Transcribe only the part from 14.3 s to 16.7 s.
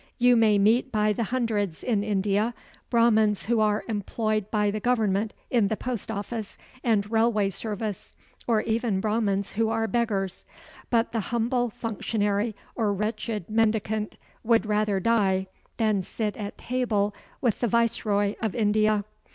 would rather die than sit at